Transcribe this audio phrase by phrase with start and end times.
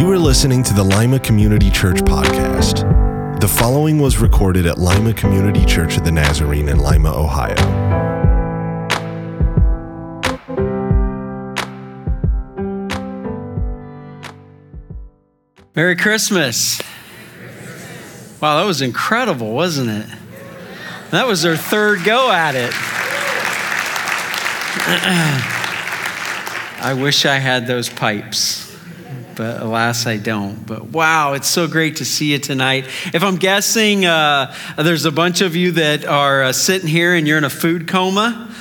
[0.00, 3.38] You are listening to the Lima Community Church podcast.
[3.38, 7.54] The following was recorded at Lima Community Church of the Nazarene in Lima, Ohio.
[15.76, 16.80] Merry Christmas.
[18.40, 20.06] Wow, that was incredible, wasn't it?
[21.10, 22.72] That was their third go at it.
[26.82, 28.59] I wish I had those pipes,
[29.36, 30.66] but alas, I don't.
[30.66, 32.84] But wow, it's so great to see you tonight.
[33.12, 37.26] If I'm guessing, uh, there's a bunch of you that are uh, sitting here and
[37.26, 38.54] you're in a food coma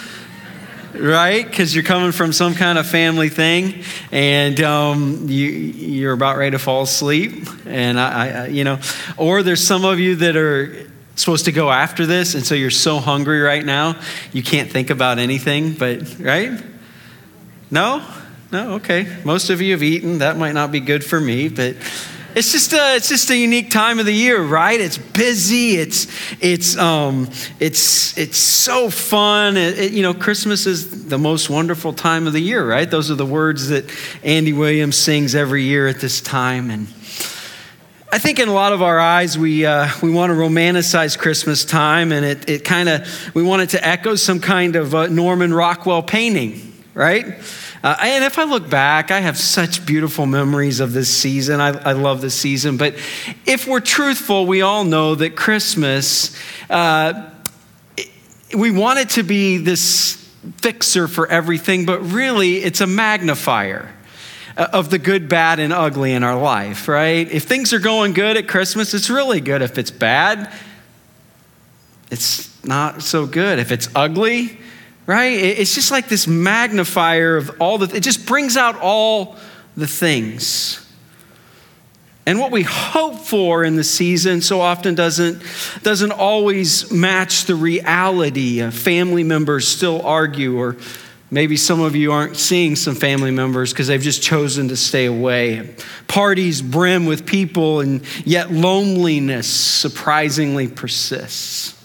[0.93, 1.47] right?
[1.47, 6.51] Because you're coming from some kind of family thing, and um, you you're about ready
[6.51, 8.79] to fall asleep, and I, I, you know,
[9.17, 12.69] or there's some of you that are supposed to go after this, and so you're
[12.69, 13.99] so hungry right now
[14.31, 16.61] you can't think about anything, but right?
[17.71, 18.05] No,
[18.51, 19.07] no, okay.
[19.23, 20.19] Most of you have eaten.
[20.19, 21.75] That might not be good for me, but
[22.35, 24.79] it's just a, it's just a unique time of the year, right?
[24.79, 25.77] It's busy.
[25.77, 26.07] It's
[26.41, 29.57] it's um it's it's so fun.
[29.57, 32.89] It, it, you know, Christmas is the most wonderful time of the year, right?
[32.89, 33.85] Those are the words that
[34.23, 36.87] Andy Williams sings every year at this time, and
[38.11, 41.63] I think in a lot of our eyes, we, uh, we want to romanticize Christmas
[41.63, 45.05] time, and it, it kind of, we want it to echo some kind of uh,
[45.07, 47.35] Norman Rockwell painting, right?
[47.83, 51.61] Uh, and if I look back, I have such beautiful memories of this season.
[51.61, 52.75] I, I love this season.
[52.77, 52.95] But
[53.45, 56.37] if we're truthful, we all know that Christmas,
[56.69, 57.29] uh,
[58.53, 60.15] we want it to be this
[60.57, 63.93] fixer for everything, but really it's a magnifier
[64.57, 67.31] of the good, bad, and ugly in our life, right?
[67.31, 69.61] If things are going good at Christmas, it's really good.
[69.61, 70.51] If it's bad,
[72.11, 73.59] it's not so good.
[73.59, 74.59] If it's ugly,
[75.09, 75.33] right?
[75.33, 79.37] It's just like this magnifier of all the, it just brings out all
[79.75, 80.87] the things.
[82.27, 85.41] And what we hope for in the season so often doesn't,
[85.81, 88.69] doesn't always match the reality.
[88.69, 90.77] Family members still argue, or
[91.31, 95.07] maybe some of you aren't seeing some family members because they've just chosen to stay
[95.07, 95.73] away.
[96.07, 101.83] Parties brim with people, and yet loneliness surprisingly persists.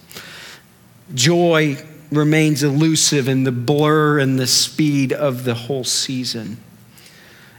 [1.15, 1.79] Joy
[2.15, 6.59] remains elusive in the blur and the speed of the whole season.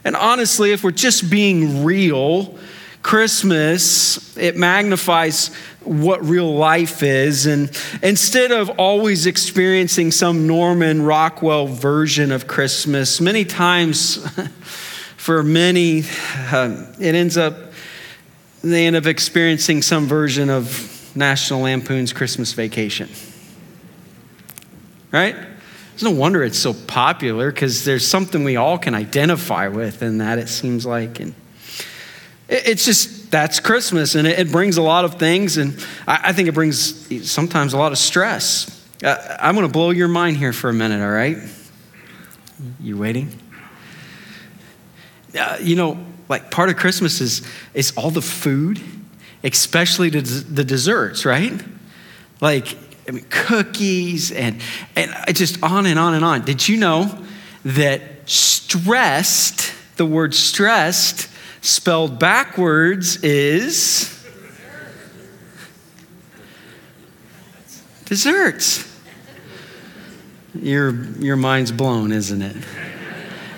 [0.04, 2.56] And honestly, if we're just being real,
[3.02, 7.46] Christmas, it magnifies what real life is.
[7.46, 7.70] And
[8.02, 14.28] instead of always experiencing some Norman Rockwell version of Christmas, many times
[15.16, 16.02] for many,
[16.52, 17.72] uh, it ends up,
[18.62, 23.08] they end up experiencing some version of National Lampoon's Christmas Vacation
[25.12, 25.36] right?
[25.94, 30.18] It's no wonder it's so popular because there's something we all can identify with in
[30.18, 31.20] that, it seems like.
[31.20, 31.34] And
[32.48, 36.52] it's just, that's Christmas, and it, brings a lot of things, and I, think it
[36.52, 38.86] brings sometimes a lot of stress.
[39.02, 41.38] Uh, I'm going to blow your mind here for a minute, all right?
[42.78, 43.36] You waiting?
[45.36, 48.80] Uh, you know, like part of Christmas is, is all the food,
[49.42, 51.52] especially the, the desserts, right?
[52.40, 52.76] Like,
[53.08, 54.60] I mean, cookies and,
[54.96, 56.44] and just on and on and on.
[56.44, 57.22] Did you know
[57.64, 61.28] that stressed, the word stressed,
[61.60, 64.12] spelled backwards is
[68.06, 68.92] desserts?
[70.54, 72.56] Your, your mind's blown, isn't it?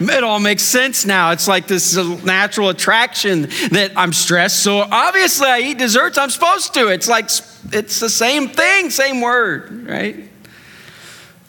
[0.01, 1.33] It all makes sense now.
[1.33, 6.19] It's like this natural attraction that I'm stressed, so obviously I eat desserts.
[6.19, 6.89] I'm supposed to.
[6.89, 7.31] It's like
[7.73, 10.29] it's the same thing, same word, right?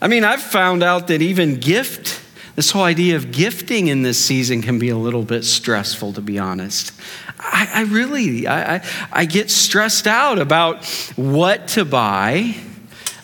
[0.01, 2.21] I mean, I've found out that even gift,
[2.55, 6.21] this whole idea of gifting in this season can be a little bit stressful, to
[6.21, 6.93] be honest.
[7.39, 8.81] I, I really, I, I,
[9.11, 10.85] I, get stressed out about
[11.15, 12.55] what to buy,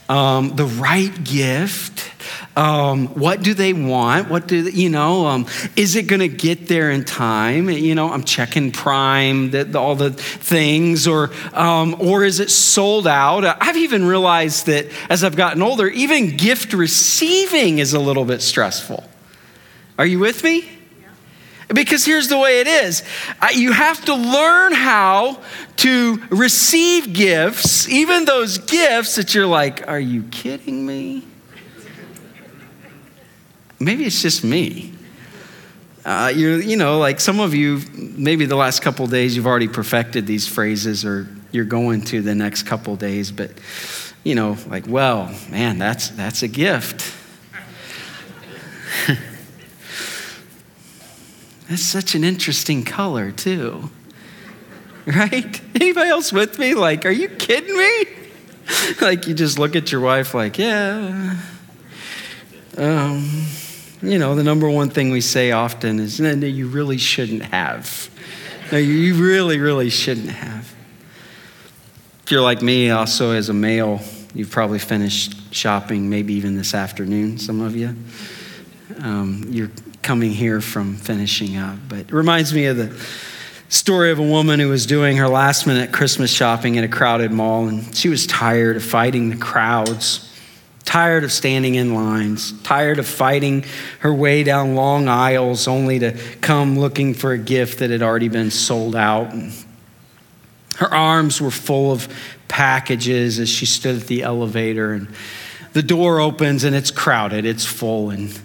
[0.09, 2.04] um, the right gift,
[2.55, 4.29] um, what do they want?
[4.29, 5.27] What do they, you know?
[5.27, 7.69] Um, is it going to get there in time?
[7.69, 12.49] You know, I'm checking Prime, the, the, all the things, or um, or is it
[12.49, 13.43] sold out?
[13.61, 18.41] I've even realized that as I've gotten older, even gift receiving is a little bit
[18.41, 19.03] stressful.
[19.97, 20.69] Are you with me?
[21.67, 23.03] Because here's the way it is
[23.53, 25.41] you have to learn how
[25.77, 31.23] to receive gifts, even those gifts that you're like, are you kidding me?
[33.79, 34.93] Maybe it's just me.
[36.03, 39.67] Uh, you you know, like some of you, maybe the last couple days you've already
[39.67, 43.51] perfected these phrases or you're going to the next couple days, but
[44.25, 47.13] you know, like, well, man, that's, that's a gift.
[51.69, 53.89] That's such an interesting color, too.
[55.07, 55.61] Right?
[55.75, 56.75] Anybody else with me?
[56.75, 58.05] Like, are you kidding me?
[59.01, 61.37] like, you just look at your wife, like, yeah.
[62.77, 63.47] Um,
[64.07, 67.43] you know, the number one thing we say often is, no, no, you really shouldn't
[67.43, 68.09] have.
[68.71, 70.73] No, you really, really shouldn't have.
[72.23, 74.01] If you're like me, also as a male,
[74.33, 77.95] you've probably finished shopping, maybe even this afternoon, some of you.
[78.99, 79.71] Um, you're
[80.01, 81.77] coming here from finishing up.
[81.87, 83.05] But it reminds me of the
[83.69, 87.31] story of a woman who was doing her last minute Christmas shopping in a crowded
[87.31, 90.31] mall, and she was tired of fighting the crowds,
[90.85, 93.65] tired of standing in lines, tired of fighting
[93.99, 96.11] her way down long aisles only to
[96.41, 99.33] come looking for a gift that had already been sold out.
[100.77, 102.07] Her arms were full of
[102.47, 105.07] packages as she stood at the elevator, and
[105.73, 108.39] the door opens and it's crowded, it's full, and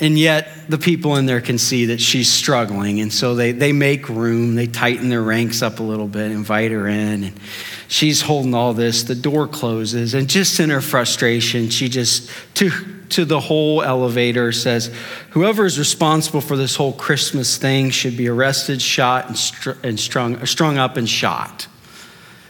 [0.00, 3.00] and yet the people in there can see that she's struggling.
[3.00, 6.70] And so they, they make room, they tighten their ranks up a little bit, invite
[6.70, 7.24] her in.
[7.24, 7.40] And
[7.88, 9.04] she's holding all this.
[9.04, 10.14] The door closes.
[10.14, 12.70] And just in her frustration, she just, to,
[13.10, 14.92] to the whole elevator, says,
[15.30, 19.98] Whoever is responsible for this whole Christmas thing should be arrested, shot, and, str- and
[19.98, 21.68] strung, strung up and shot.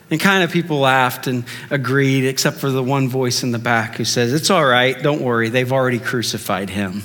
[0.08, 3.96] And kind of people laughed and agreed, except for the one voice in the back
[3.96, 7.02] who says, It's all right, don't worry, they've already crucified him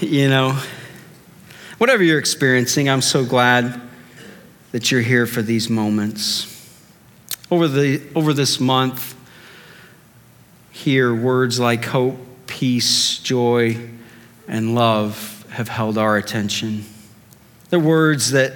[0.00, 0.60] you know,
[1.78, 3.80] whatever you're experiencing, I'm so glad
[4.70, 6.54] that you're here for these moments.
[7.50, 9.16] Over, the, over this month,
[10.70, 12.16] here, words like hope,
[12.46, 13.76] peace, joy,
[14.46, 16.84] and love have held our attention.
[17.70, 18.52] They're words that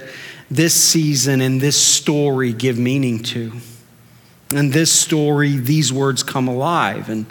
[0.49, 3.51] this season and this story give meaning to.
[4.51, 7.09] And this story, these words come alive.
[7.09, 7.25] And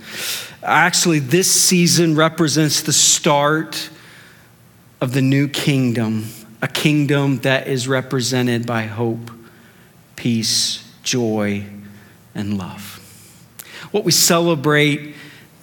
[0.63, 3.89] actually, this season represents the start
[5.03, 6.25] of the new kingdom,
[6.63, 9.33] a kingdom that is represented by hope,
[10.15, 11.65] peace, joy,
[12.37, 13.01] and love.
[13.91, 15.17] What we celebrate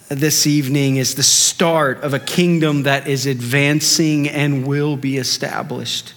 [0.10, 6.16] this evening is the start of a kingdom that is advancing and will be established,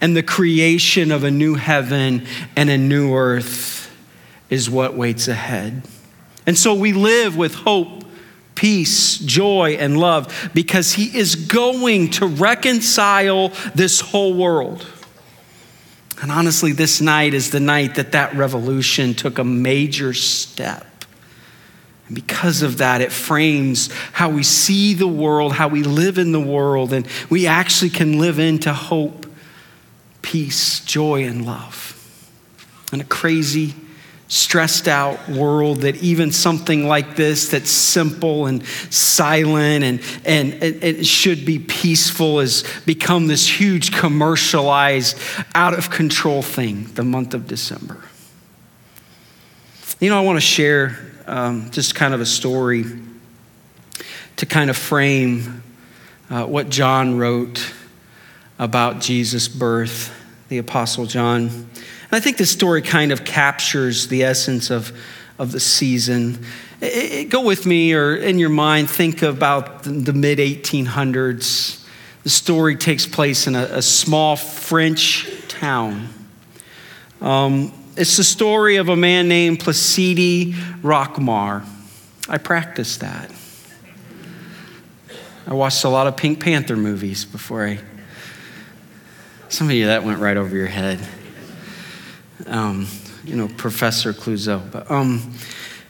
[0.00, 2.26] and the creation of a new heaven
[2.56, 3.94] and a new earth
[4.48, 5.82] is what waits ahead.
[6.46, 8.01] And so we live with hope
[8.62, 14.86] peace, joy, and love because he is going to reconcile this whole world.
[16.22, 20.86] And honestly, this night is the night that that revolution took a major step.
[22.06, 26.30] And because of that, it frames how we see the world, how we live in
[26.30, 29.26] the world, and we actually can live into hope,
[30.22, 31.98] peace, joy, and love.
[32.92, 33.74] In a crazy,
[34.32, 41.04] stressed out world that even something like this that's simple and silent and, and, it
[41.04, 45.18] should be peaceful has become this huge commercialized
[45.54, 48.02] out of control thing the month of december.
[50.00, 52.86] You know i want to share um, just kind of a story
[54.36, 55.62] to kind of frame
[56.30, 57.70] uh, what john wrote
[58.58, 60.10] about jesus birth
[60.48, 61.68] the apostle john
[62.14, 64.92] I think this story kind of captures the essence of,
[65.38, 66.44] of the season.
[66.82, 71.82] It, it, go with me or in your mind, think about the, the mid 1800s.
[72.22, 76.10] The story takes place in a, a small French town.
[77.22, 80.52] Um, it's the story of a man named Placide
[80.82, 81.64] Rockmar.
[82.28, 83.32] I practiced that.
[85.46, 87.80] I watched a lot of Pink Panther movies before I.
[89.48, 91.00] Some of you, that went right over your head
[92.46, 92.86] um,
[93.24, 94.70] you know, Professor Clouseau.
[94.70, 95.32] But um,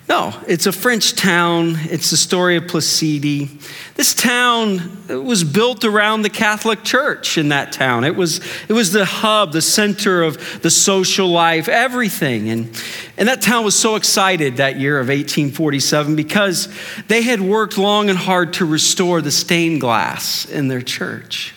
[0.08, 1.76] no, it's a French town.
[1.84, 3.48] It's the story of Placide.
[3.94, 8.04] This town was built around the Catholic Church in that town.
[8.04, 12.50] It was, it was the hub, the center of the social life, everything.
[12.50, 12.82] And,
[13.16, 16.68] and that town was so excited that year of 1847 because
[17.06, 21.54] they had worked long and hard to restore the stained glass in their church.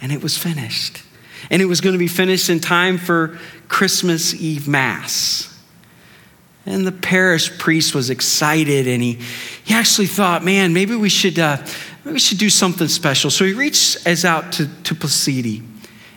[0.00, 1.02] And it was finished.
[1.50, 5.48] And it was going to be finished in time for Christmas Eve Mass.
[6.64, 9.18] And the parish priest was excited and he,
[9.64, 11.56] he actually thought, man, maybe we should, uh,
[12.04, 13.30] maybe we should do something special.
[13.30, 15.62] So he reached as out to, to Placide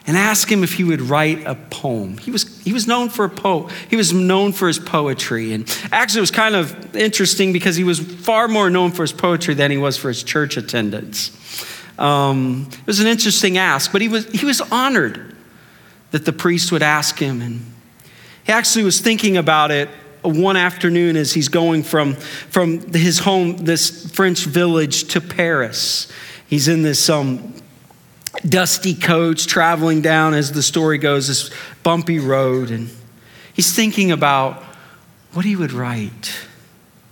[0.07, 2.17] and asked him if he would write a poem.
[2.19, 3.73] He was, he was known for a poet.
[3.89, 5.51] He was known for his poetry.
[5.53, 9.13] And actually, it was kind of interesting because he was far more known for his
[9.13, 11.31] poetry than he was for his church attendance.
[11.97, 15.35] Um, it was an interesting ask, but he was, he was honored
[16.11, 17.41] that the priest would ask him.
[17.41, 17.61] And
[18.45, 19.89] he actually was thinking about it
[20.21, 26.11] one afternoon as he's going from, from his home, this French village, to Paris.
[26.47, 27.53] He's in this um,
[28.47, 31.51] dusty coach traveling down, as the story goes, this
[31.83, 32.71] bumpy road.
[32.71, 32.89] And
[33.53, 34.63] he's thinking about
[35.33, 36.47] what he would write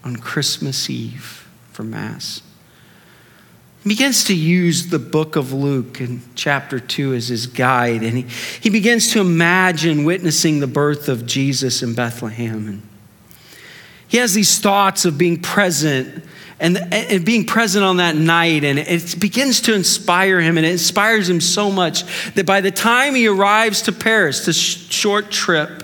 [0.03, 2.41] on Christmas Eve for Mass.
[3.83, 8.17] He begins to use the book of Luke in chapter 2 as his guide, and
[8.17, 8.25] he,
[8.61, 12.67] he begins to imagine witnessing the birth of Jesus in Bethlehem.
[12.69, 12.81] And
[14.07, 16.23] he has these thoughts of being present
[16.61, 20.71] and, and being present on that night, and it begins to inspire him, and it
[20.71, 22.03] inspires him so much
[22.35, 25.83] that by the time he arrives to Paris, this short trip,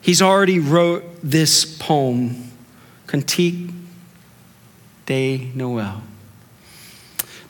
[0.00, 2.50] he's already wrote this poem,
[3.06, 3.70] Cantique
[5.06, 6.00] de Noël.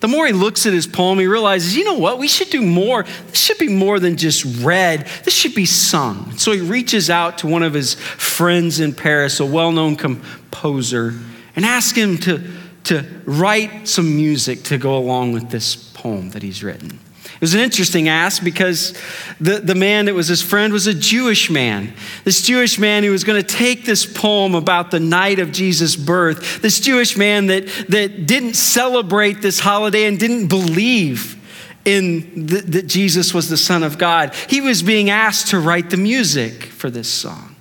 [0.04, 2.60] The more he looks at his poem, he realizes, you know what, we should do
[2.60, 3.04] more.
[3.04, 6.36] This should be more than just read, this should be sung.
[6.36, 11.14] So he reaches out to one of his friends in Paris, a well known composer,
[11.56, 12.46] and asks him to,
[12.82, 16.98] to write some music to go along with this poem that he's written.
[17.44, 18.94] It was an interesting ask because
[19.38, 21.92] the, the man that was his friend was a Jewish man.
[22.24, 25.94] This Jewish man who was going to take this poem about the night of Jesus'
[25.94, 31.36] birth, this Jewish man that, that didn't celebrate this holiday and didn't believe
[31.84, 34.34] in that Jesus was the Son of God.
[34.48, 37.56] He was being asked to write the music for this song.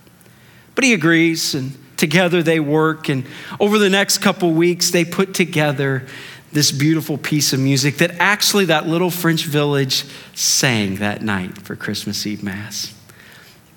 [0.75, 3.09] But he agrees, and together they work.
[3.09, 3.25] And
[3.59, 6.07] over the next couple weeks, they put together
[6.53, 10.05] this beautiful piece of music that actually that little French village
[10.35, 12.93] sang that night for Christmas Eve Mass.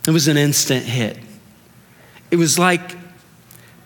[0.06, 1.18] It was an instant hit.
[2.30, 2.97] It was like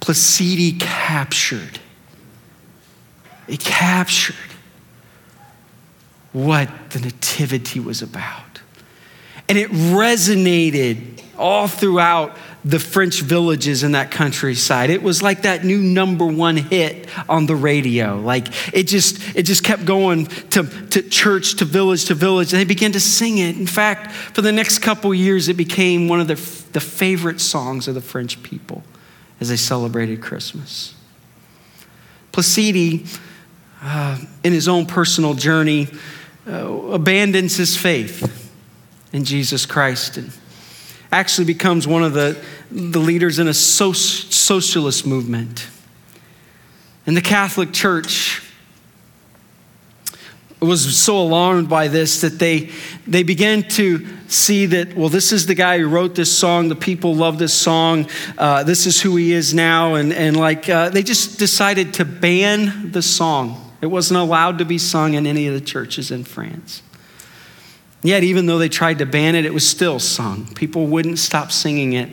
[0.00, 1.78] Placidi captured.
[3.46, 4.36] It captured
[6.32, 8.60] what the Nativity was about.
[9.48, 14.90] And it resonated all throughout the French villages in that countryside.
[14.90, 18.18] It was like that new number one hit on the radio.
[18.20, 22.52] Like it just, it just kept going to, to church, to village, to village.
[22.52, 23.56] And they began to sing it.
[23.56, 26.34] In fact, for the next couple years, it became one of the,
[26.72, 28.82] the favorite songs of the French people
[29.40, 30.94] as they celebrated Christmas.
[32.32, 33.18] Placidi,
[33.82, 35.88] uh, in his own personal journey,
[36.46, 38.52] uh, abandons his faith
[39.12, 40.30] in Jesus Christ and
[41.12, 45.68] actually becomes one of the, the leaders in a so- socialist movement.
[47.06, 48.42] And the Catholic Church
[50.60, 52.70] was so alarmed by this that they,
[53.06, 56.68] they began to see that, well, this is the guy who wrote this song.
[56.68, 58.06] The people love this song.
[58.36, 59.94] Uh, this is who he is now.
[59.94, 63.72] And, and like, uh, they just decided to ban the song.
[63.80, 66.82] It wasn't allowed to be sung in any of the churches in France.
[68.02, 70.46] Yet, even though they tried to ban it, it was still sung.
[70.54, 72.08] People wouldn't stop singing it.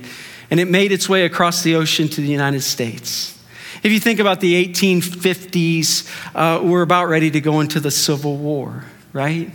[0.49, 3.37] And it made its way across the ocean to the United States.
[3.83, 8.37] If you think about the 1850s, uh, we're about ready to go into the Civil
[8.37, 9.51] War, right?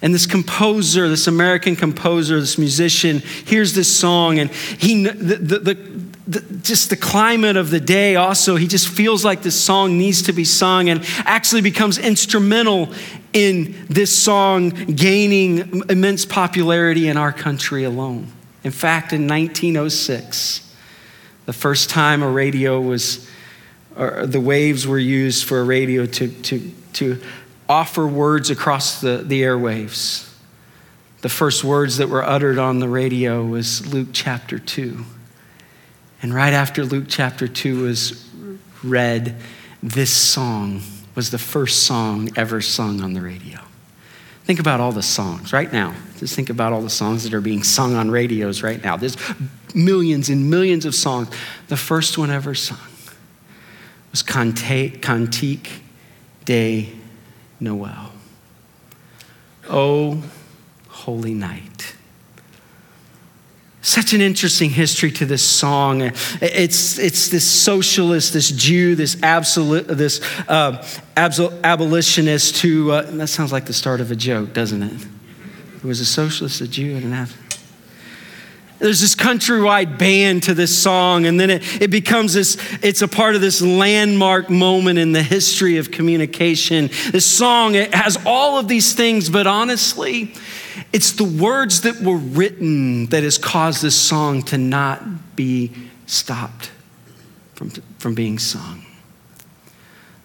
[0.00, 5.58] And this composer, this American composer, this musician, hears this song, and he, the, the,
[5.58, 5.74] the,
[6.28, 10.22] the, just the climate of the day also, he just feels like this song needs
[10.22, 12.92] to be sung and actually becomes instrumental
[13.32, 18.32] in this song gaining immense popularity in our country alone.
[18.64, 20.74] In fact, in 1906,
[21.46, 23.28] the first time a radio was,
[23.96, 27.20] or the waves were used for a radio to, to, to
[27.68, 30.30] offer words across the, the airwaves.
[31.20, 35.04] The first words that were uttered on the radio was Luke chapter 2.
[36.22, 38.28] And right after Luke chapter 2 was
[38.82, 39.36] read,
[39.82, 40.82] this song
[41.18, 43.58] was the first song ever sung on the radio.
[44.44, 45.92] Think about all the songs right now.
[46.16, 48.96] Just think about all the songs that are being sung on radios right now.
[48.96, 49.16] There's
[49.74, 51.28] millions and millions of songs.
[51.66, 52.78] The first one ever sung
[54.12, 55.82] was Cantique
[56.44, 56.92] de
[57.58, 58.12] Noel.
[59.68, 60.22] Oh,
[60.86, 61.96] holy night.
[63.88, 66.02] Such an interesting history to this song.
[66.42, 73.50] It's, it's this socialist, this Jew, this, absolute, this uh, abolitionist who, uh, that sounds
[73.50, 75.06] like the start of a joke, doesn't it?
[75.76, 77.30] It was a socialist, a Jew, and an ab-
[78.78, 83.08] there's this countrywide band to this song, and then it, it becomes this, it's a
[83.08, 86.90] part of this landmark moment in the history of communication.
[87.10, 90.34] This song, it has all of these things, but honestly,
[90.92, 95.72] it's the words that were written that has caused this song to not be
[96.06, 96.70] stopped
[97.54, 98.84] from, from being sung.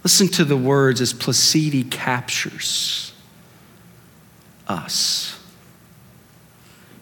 [0.04, 3.14] Listen to the words as Placidi captures
[4.68, 5.40] us.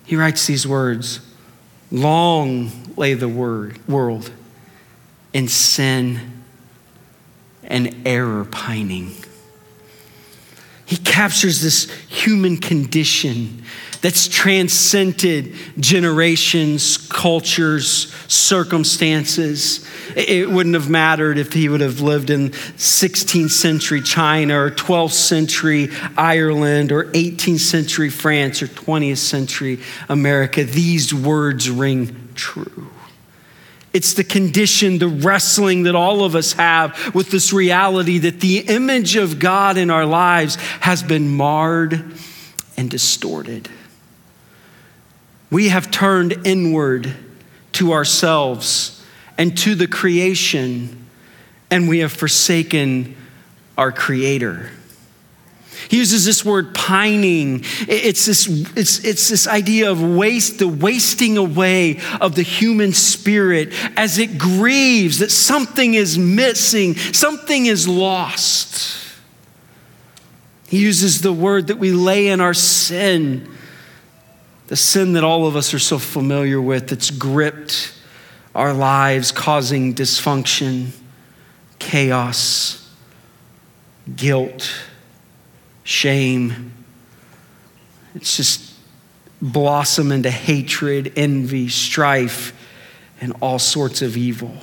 [0.05, 1.19] He writes these words
[1.91, 4.31] Long lay the word, world
[5.33, 6.43] in sin
[7.63, 9.13] and error pining
[10.91, 13.63] He captures this human condition
[14.01, 19.87] that's transcended generations, cultures, circumstances.
[20.17, 25.13] It wouldn't have mattered if he would have lived in 16th century China or 12th
[25.13, 29.79] century Ireland or 18th century France or 20th century
[30.09, 30.65] America.
[30.65, 32.91] These words ring true.
[33.93, 38.59] It's the condition, the wrestling that all of us have with this reality that the
[38.59, 42.13] image of God in our lives has been marred
[42.77, 43.69] and distorted.
[45.49, 47.13] We have turned inward
[47.73, 49.03] to ourselves
[49.37, 51.05] and to the creation,
[51.69, 53.15] and we have forsaken
[53.77, 54.69] our Creator.
[55.89, 57.63] He uses this word pining.
[57.87, 63.73] It's this, it's, it's this idea of waste, the wasting away of the human spirit
[63.97, 68.97] as it grieves that something is missing, something is lost.
[70.69, 73.47] He uses the word that we lay in our sin
[74.71, 77.93] the sin that all of us are so familiar with that's gripped
[78.55, 80.91] our lives, causing dysfunction,
[81.77, 82.89] chaos,
[84.15, 84.71] guilt,
[85.83, 86.73] shame.
[88.15, 88.73] It's just
[89.41, 92.53] blossom into hatred, envy, strife,
[93.19, 94.55] and all sorts of evil.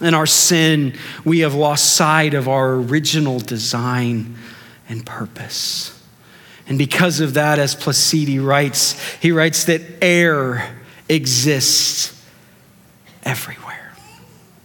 [0.00, 4.36] In our sin, we have lost sight of our original design
[4.88, 5.96] and purpose.
[6.66, 10.62] And because of that, as Placidi writes, he writes that error
[11.08, 12.16] exists
[13.24, 13.92] everywhere.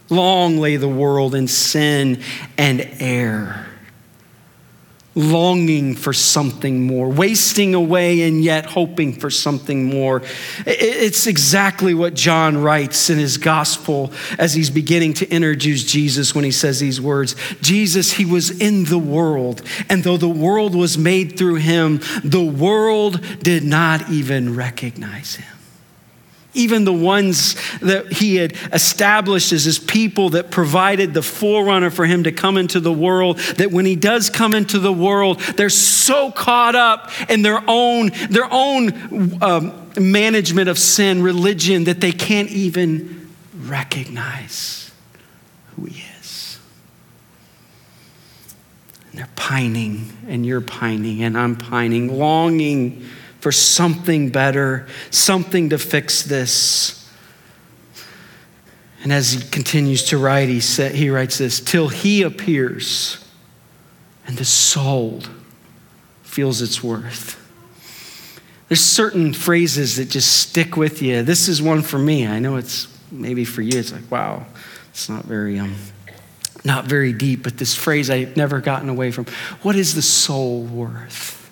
[0.08, 2.22] Long lay the world in sin
[2.56, 3.65] and error
[5.16, 10.22] longing for something more, wasting away and yet hoping for something more.
[10.66, 16.44] It's exactly what John writes in his gospel as he's beginning to introduce Jesus when
[16.44, 20.98] he says these words Jesus, he was in the world, and though the world was
[20.98, 25.55] made through him, the world did not even recognize him
[26.56, 32.06] even the ones that he had established as his people that provided the forerunner for
[32.06, 35.68] him to come into the world, that when he does come into the world, they're
[35.68, 42.12] so caught up in their own, their own um, management of sin, religion, that they
[42.12, 43.30] can't even
[43.62, 44.90] recognize
[45.74, 46.58] who he is.
[49.10, 53.04] And they're pining, and you're pining, and I'm pining, longing
[53.46, 57.08] for something better, something to fix this.
[59.04, 63.24] And as he continues to write, he, sa- he writes this till he appears
[64.26, 65.22] and the soul
[66.24, 67.40] feels its worth.
[68.66, 71.22] There's certain phrases that just stick with you.
[71.22, 72.26] This is one for me.
[72.26, 74.44] I know it's maybe for you, it's like, wow,
[74.90, 75.76] it's not very um,
[76.64, 79.26] not very deep, but this phrase I've never gotten away from.
[79.62, 81.45] What is the soul worth?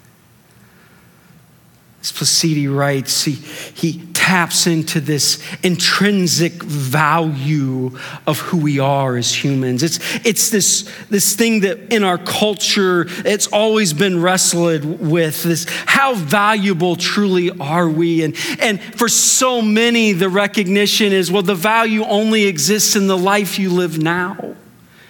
[2.05, 9.35] As Placidi writes, he, he taps into this intrinsic value of who we are as
[9.35, 9.83] humans.
[9.83, 15.65] It's, it's this, this thing that in our culture, it's always been wrestled with this
[15.87, 18.23] how valuable truly are we?
[18.23, 23.17] And, and for so many, the recognition is well, the value only exists in the
[23.17, 24.57] life you live now.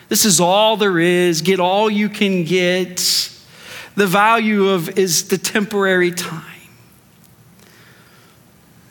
[0.09, 1.43] This is all there is.
[1.43, 2.99] Get all you can get.
[3.97, 6.54] The value of is the temporary time.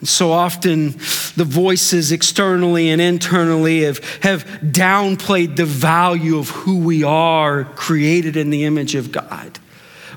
[0.05, 0.91] So often,
[1.35, 8.35] the voices externally and internally have, have downplayed the value of who we are, created
[8.37, 9.59] in the image of God.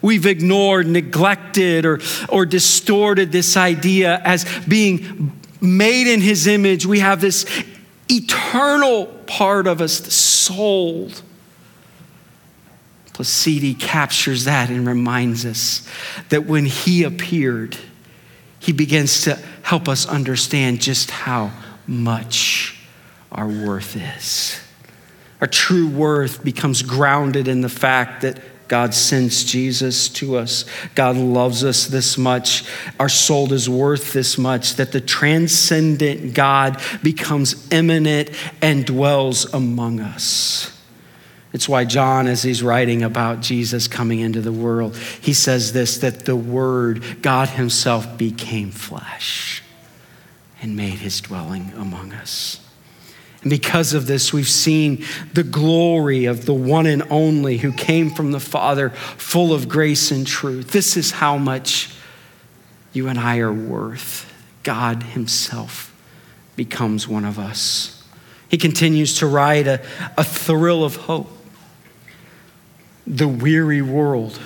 [0.03, 6.87] We've ignored, neglected, or, or distorted this idea as being made in His image.
[6.87, 7.46] We have this
[8.09, 11.11] eternal part of us, the soul.
[13.12, 15.88] Placidi captures that and reminds us
[16.29, 17.77] that when He appeared,
[18.66, 21.52] he begins to help us understand just how
[21.87, 22.76] much
[23.31, 24.61] our worth is.
[25.40, 30.64] Our true worth becomes grounded in the fact that God sends Jesus to us.
[30.96, 32.64] God loves us this much.
[32.98, 40.00] Our soul is worth this much that the transcendent God becomes immanent and dwells among
[40.00, 40.76] us.
[41.57, 45.97] It's why John, as he's writing about Jesus coming into the world, he says this
[46.01, 49.62] that the Word, God Himself, became flesh
[50.61, 52.61] and made His dwelling among us.
[53.40, 58.11] And because of this, we've seen the glory of the one and only who came
[58.11, 60.73] from the Father, full of grace and truth.
[60.73, 61.90] This is how much
[62.92, 64.31] you and I are worth.
[64.62, 65.90] God Himself
[66.55, 68.05] becomes one of us.
[68.51, 69.83] He continues to write a,
[70.19, 71.33] a thrill of hope
[73.07, 74.38] the weary world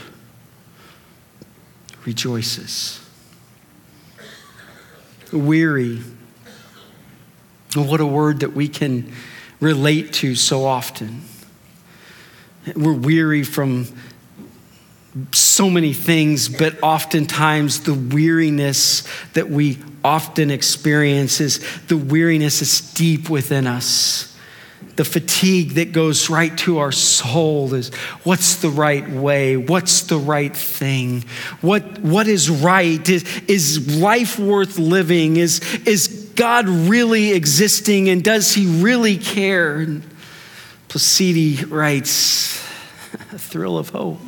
[2.05, 3.01] rejoices.
[5.33, 6.03] Weary.
[7.75, 9.13] What a word that we can
[9.61, 11.23] relate to so often.
[12.75, 13.87] We're weary from
[15.33, 22.81] so many things, but oftentimes the weariness that we often experience is the weariness is
[22.93, 24.30] deep within us.
[24.97, 29.57] The fatigue that goes right to our soul is what's the right way?
[29.57, 31.25] What's the right thing?
[31.61, 33.09] What, what is right?
[33.09, 35.37] Is, is life worth living?
[35.37, 39.77] Is, is God really existing and does he really care?
[39.77, 40.03] And
[40.89, 42.63] Placidi writes,
[43.33, 44.21] a thrill of hope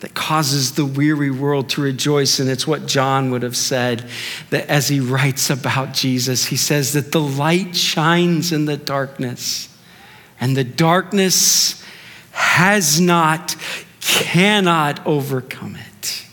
[0.00, 2.38] that causes the weary world to rejoice.
[2.38, 4.04] And it's what John would have said
[4.50, 9.68] that as he writes about Jesus, he says that the light shines in the darkness,
[10.40, 11.84] and the darkness
[12.30, 13.56] has not,
[14.00, 16.24] cannot overcome it.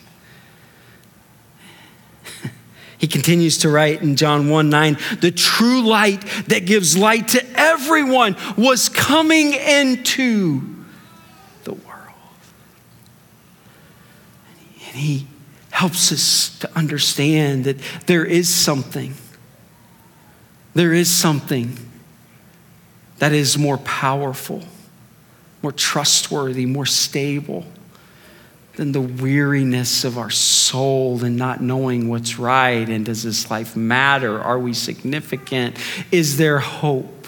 [2.97, 7.45] He continues to write in John 1 9, the true light that gives light to
[7.59, 10.74] everyone was coming into
[14.95, 15.27] And he
[15.71, 19.13] helps us to understand that there is something,
[20.73, 21.77] there is something
[23.17, 24.63] that is more powerful,
[25.61, 27.65] more trustworthy, more stable
[28.77, 32.87] than the weariness of our soul and not knowing what's right.
[32.87, 34.41] And does this life matter?
[34.41, 35.75] Are we significant?
[36.09, 37.27] Is there hope?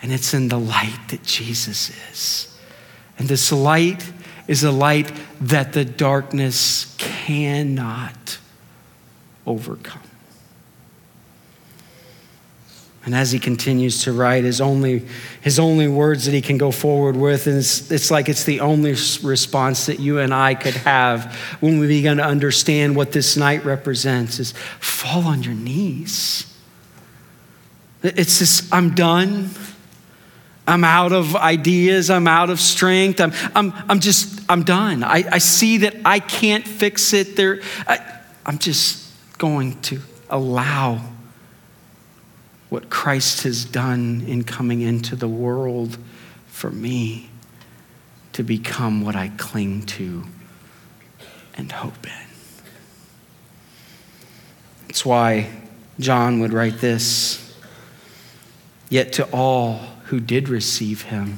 [0.00, 2.58] And it's in the light that Jesus is.
[3.18, 4.10] And this light
[4.48, 8.38] is a light that the darkness cannot
[9.46, 10.02] overcome.
[13.04, 15.06] And as he continues to write, his only,
[15.40, 18.90] his only words that he can go forward with, is it's like it's the only
[19.22, 23.64] response that you and I could have when we begin to understand what this night
[23.64, 26.54] represents is fall on your knees.
[28.02, 29.50] It's this, I'm done.
[30.66, 32.10] I'm out of ideas.
[32.10, 33.22] I'm out of strength.
[33.22, 35.04] I'm, I'm, I'm just, I'm done.
[35.04, 37.36] I, I see that I can't fix it.
[37.36, 37.98] There, I,
[38.46, 41.00] I'm just going to allow
[42.68, 45.98] what Christ has done in coming into the world
[46.46, 47.30] for me
[48.32, 50.24] to become what I cling to
[51.54, 52.12] and hope in.
[54.86, 55.50] That's why
[55.98, 57.44] John would write this
[58.90, 61.36] Yet to all, who did receive him,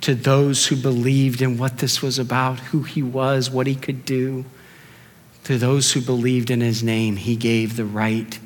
[0.00, 4.04] to those who believed in what this was about, who he was, what he could
[4.04, 4.44] do,
[5.44, 8.38] to those who believed in his name, he gave the right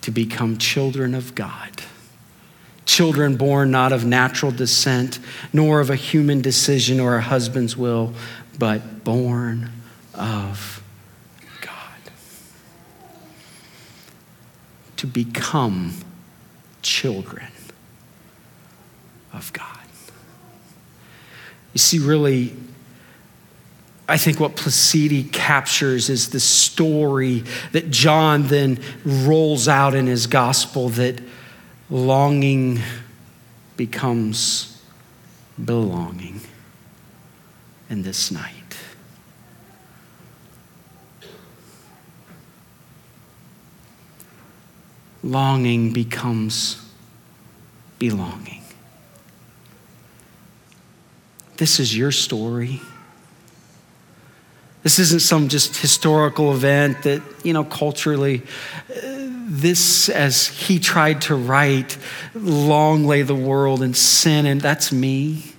[0.00, 1.82] to become children of God.
[2.86, 5.18] Children born not of natural descent,
[5.52, 8.14] nor of a human decision or a husband's will,
[8.58, 9.70] but born
[10.14, 10.82] of
[11.60, 12.00] God.
[14.96, 15.92] To become
[16.80, 17.48] children
[19.32, 19.75] of God.
[21.76, 22.54] You see, really,
[24.08, 30.26] I think what Placidi captures is the story that John then rolls out in his
[30.26, 31.22] gospel that
[31.90, 32.80] longing
[33.76, 34.82] becomes
[35.62, 36.40] belonging
[37.90, 38.78] in this night.
[45.22, 46.90] Longing becomes
[47.98, 48.65] belonging.
[51.56, 52.80] This is your story.
[54.82, 58.42] This isn't some just historical event that, you know, culturally,
[58.88, 59.00] uh,
[59.48, 61.98] this, as he tried to write,
[62.34, 65.52] long lay the world in sin, and that's me.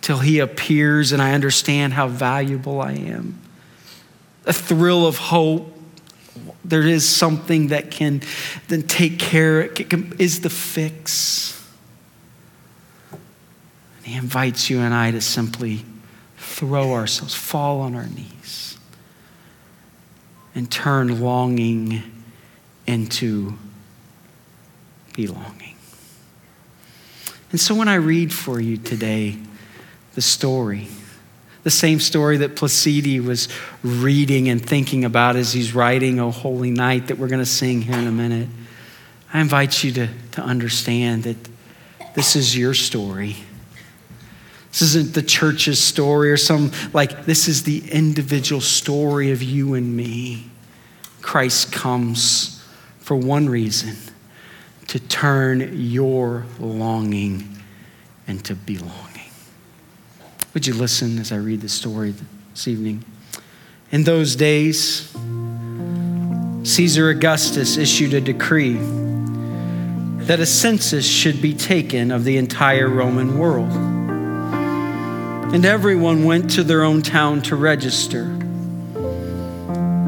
[0.00, 3.40] Till he appears and I understand how valuable I am.
[4.46, 5.76] A thrill of hope.
[6.64, 8.22] There is something that can
[8.68, 9.62] then take care,
[10.18, 11.59] is the fix.
[14.10, 15.84] He invites you and I to simply
[16.36, 18.76] throw ourselves, fall on our knees,
[20.52, 22.02] and turn longing
[22.88, 23.54] into
[25.14, 25.76] belonging.
[27.52, 29.36] And so when I read for you today
[30.16, 30.88] the story,
[31.62, 33.46] the same story that Placidi was
[33.84, 37.80] reading and thinking about as he's writing O Holy Night that we're going to sing
[37.80, 38.48] here in a minute,
[39.32, 41.36] I invite you to, to understand that
[42.16, 43.36] this is your story.
[44.70, 49.74] This isn't the church's story or some, like, this is the individual story of you
[49.74, 50.50] and me.
[51.20, 52.64] Christ comes
[52.98, 53.96] for one reason
[54.88, 57.62] to turn your longing
[58.26, 59.30] into belonging.
[60.54, 62.14] Would you listen as I read the story
[62.52, 63.04] this evening.
[63.90, 65.10] In those days,
[66.62, 68.76] Caesar Augustus issued a decree
[70.26, 73.70] that a census should be taken of the entire Roman world.
[75.52, 78.24] And everyone went to their own town to register.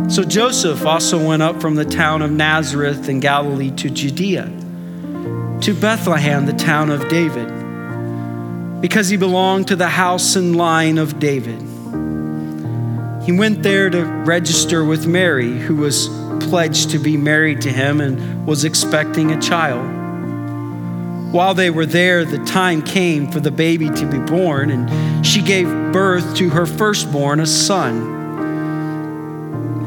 [0.09, 4.45] So Joseph also went up from the town of Nazareth in Galilee to Judea,
[5.63, 7.49] to Bethlehem, the town of David,
[8.81, 11.61] because he belonged to the house and line of David.
[13.25, 16.09] He went there to register with Mary, who was
[16.41, 20.02] pledged to be married to him and was expecting a child.
[21.33, 25.41] While they were there, the time came for the baby to be born, and she
[25.41, 28.21] gave birth to her firstborn, a son.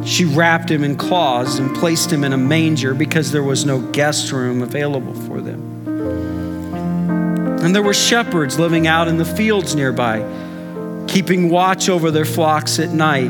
[0.03, 3.79] She wrapped him in cloths and placed him in a manger because there was no
[3.79, 5.61] guest room available for them.
[7.63, 10.25] And there were shepherds living out in the fields nearby,
[11.07, 13.29] keeping watch over their flocks at night.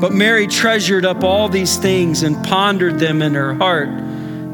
[0.00, 3.90] But Mary treasured up all these things and pondered them in her heart.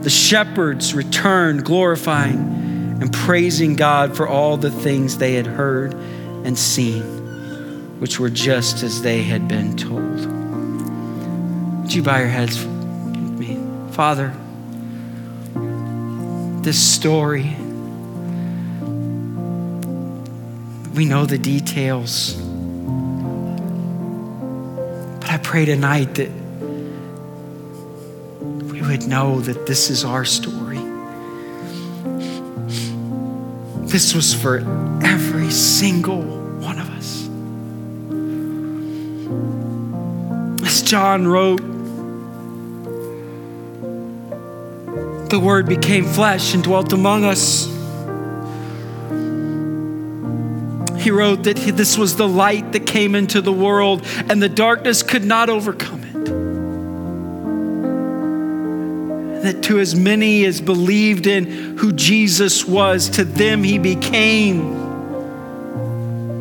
[0.03, 6.59] The shepherds returned, glorifying and praising God for all the things they had heard and
[6.59, 7.03] seen,
[8.01, 10.27] which were just as they had been told.
[11.83, 13.61] Would you bow your heads with me?
[13.93, 14.35] Father,
[16.63, 17.57] this story,
[20.95, 22.46] we know the details.
[25.37, 26.31] I pray tonight that
[28.73, 30.79] we would know that this is our story.
[33.87, 34.61] This was for
[35.05, 37.29] every single one of us.
[40.67, 41.61] As John wrote,
[45.29, 47.76] the Word became flesh and dwelt among us.
[51.07, 55.05] He wrote that this was the light that came into the world and the darkness
[55.05, 56.25] could not overcome it.
[59.45, 64.73] That to as many as believed in who Jesus was, to them he became.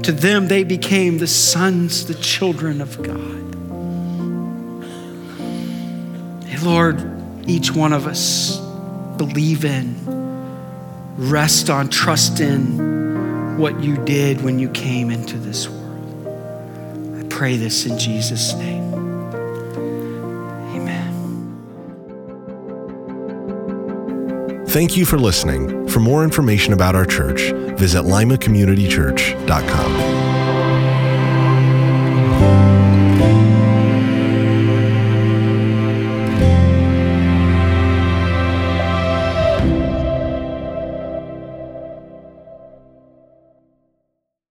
[0.01, 3.54] To them they became the sons, the children of God.
[6.47, 8.58] Hey, Lord, each one of us
[9.17, 9.95] believe in,
[11.17, 12.95] rest on, trust in
[13.58, 15.82] what you did when you came into this world.
[17.20, 18.94] I pray this in Jesus' name.
[20.76, 21.13] Amen.
[24.68, 25.88] Thank you for listening.
[25.88, 30.25] For more information about our church, visit limacommunitychurch.com.